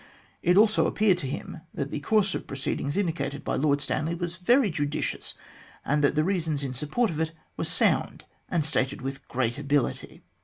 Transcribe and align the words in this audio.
It 0.41 0.57
also 0.57 0.87
appeared 0.87 1.19
to 1.19 1.27
him 1.27 1.61
that 1.75 1.91
the 1.91 1.99
course 1.99 2.33
of 2.33 2.47
proceedings 2.47 2.97
indicated 2.97 3.43
by 3.43 3.55
Lord 3.55 3.81
Stanley 3.81 4.15
was 4.15 4.37
very 4.37 4.71
judicious, 4.71 5.35
and 5.85 6.03
that 6.03 6.15
the 6.15 6.23
reasons 6.23 6.63
in 6.63 6.73
support 6.73 7.11
of 7.11 7.19
it 7.19 7.33
were 7.55 7.65
sound 7.65 8.25
and 8.49 8.65
stated 8.65 9.03
with 9.03 9.27
great 9.27 9.59
ability. 9.59 10.23